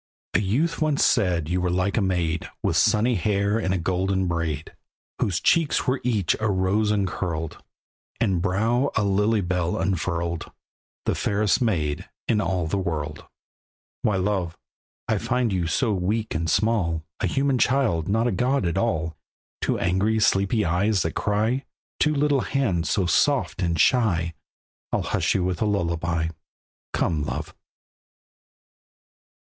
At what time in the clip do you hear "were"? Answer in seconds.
1.61-1.69, 5.85-6.01